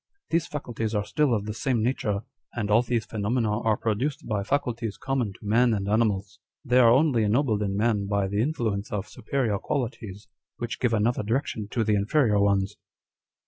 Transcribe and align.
these 0.31 0.47
faculties 0.47 0.95
are 0.95 1.05
still 1.05 1.31
of 1.31 1.45
the 1.45 1.53
same 1.53 1.83
nature, 1.83 2.21
and 2.53 2.71
all 2.71 2.81
these 2.81 3.05
phenomena 3.05 3.61
are 3.61 3.77
produced 3.77 4.25
by 4.27 4.41
faculties 4.43 4.97
common 4.97 5.31
to 5.31 5.45
man 5.45 5.75
and 5.75 5.87
animals. 5.87 6.39
They 6.65 6.79
are 6.79 6.89
only 6.89 7.23
ennobled 7.23 7.61
in 7.61 7.77
man 7.77 8.07
by 8.07 8.27
the 8.27 8.41
influence 8.41 8.91
of 8.91 9.07
superior 9.07 9.59
qualities, 9.59 10.27
which 10.57 10.79
give 10.79 10.95
another 10.95 11.21
direction 11.21 11.67
to 11.67 11.83
the 11.83 11.93
inferior 11.93 12.39
ones." 12.39 12.77